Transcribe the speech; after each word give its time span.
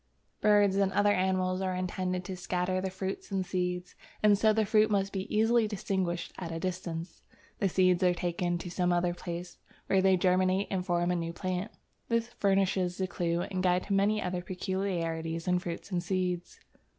Birds 0.41 0.77
and 0.77 0.91
other 0.93 1.11
animals 1.11 1.61
are 1.61 1.75
intended 1.75 2.25
to 2.25 2.35
scatter 2.35 2.81
the 2.81 2.89
fruits 2.89 3.29
and 3.29 3.45
seeds, 3.45 3.93
and 4.23 4.35
so 4.35 4.51
the 4.51 4.65
fruits 4.65 4.89
must 4.91 5.13
be 5.13 5.31
easily 5.31 5.67
distinguished 5.67 6.33
at 6.39 6.51
a 6.51 6.59
distance. 6.59 7.21
The 7.59 7.69
seeds 7.69 8.01
are 8.01 8.15
taken 8.15 8.57
to 8.57 8.71
some 8.71 8.91
other 8.91 9.13
place, 9.13 9.59
where 9.85 10.01
they 10.01 10.17
germinate 10.17 10.69
and 10.71 10.83
form 10.83 11.11
a 11.11 11.15
new 11.15 11.33
plant. 11.33 11.69
This 12.09 12.29
furnishes 12.39 12.97
the 12.97 13.05
clue 13.05 13.41
and 13.41 13.61
guide 13.61 13.83
to 13.83 13.93
many 13.93 14.19
other 14.23 14.41
peculiarities 14.41 15.47
in 15.47 15.59
fruits 15.59 15.91
and 15.91 16.01
seeds. 16.01 16.59